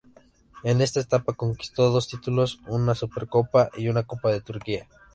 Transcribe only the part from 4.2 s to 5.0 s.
de Turquía.